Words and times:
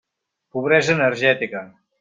Pobresa 0.57 0.95
energètica. 0.97 1.65